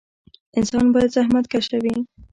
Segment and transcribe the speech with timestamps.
[0.57, 1.95] انسان باید زخمتکشه وي